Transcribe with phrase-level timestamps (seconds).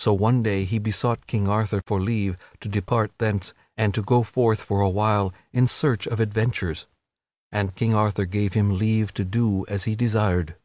[0.00, 4.24] So one day he besought King Arthur for leave to depart thence and to go
[4.24, 6.88] forth for a while in search of adventures;
[7.52, 10.56] and King Arthur gave him leave to do as he desired.